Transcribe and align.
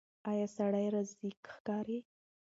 ایا 0.31 0.47
سړی 0.55 0.85
راضي 0.95 1.29
ښکاري؟ 1.53 1.99